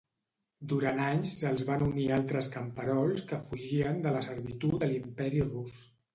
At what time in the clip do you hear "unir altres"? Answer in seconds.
1.87-2.47